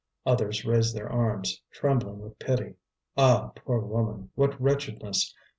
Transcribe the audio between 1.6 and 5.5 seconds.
trembling with pity. Ah, poor woman! what wretchedness!